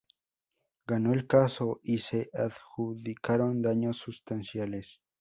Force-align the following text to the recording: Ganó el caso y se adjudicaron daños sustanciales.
Ganó 0.87 1.13
el 1.13 1.27
caso 1.27 1.79
y 1.83 1.99
se 1.99 2.31
adjudicaron 2.33 3.61
daños 3.61 3.97
sustanciales. 3.99 4.99